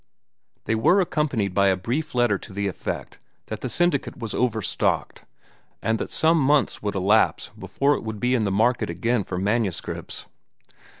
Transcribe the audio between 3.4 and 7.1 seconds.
that the syndicate was overstocked, and that some months would